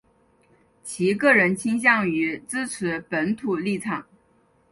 [0.83, 4.03] 其个人倾向于支持本土立场。